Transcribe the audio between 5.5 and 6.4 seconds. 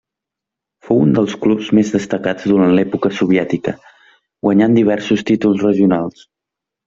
regionals.